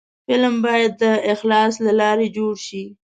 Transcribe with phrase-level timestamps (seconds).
[0.27, 1.03] فلم باید د
[1.33, 2.83] اخلاص له لارې جوړ شي